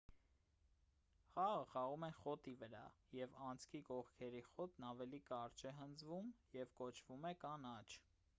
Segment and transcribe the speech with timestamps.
[1.33, 2.81] խաղը խաղում են խոտի վրա
[3.17, 7.89] և անցքի կողքերի խոտն ավելի կարճ է հնձվում և կոչվում է կանաչ